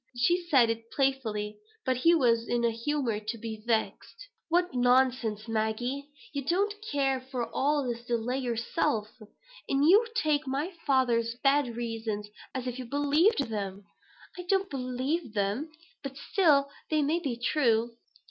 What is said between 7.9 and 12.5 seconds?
delay yourself; and you take up my father's bad reasons